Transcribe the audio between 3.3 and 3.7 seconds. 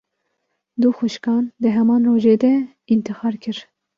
kir